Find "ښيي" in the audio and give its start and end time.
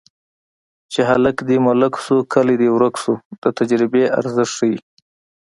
4.57-4.77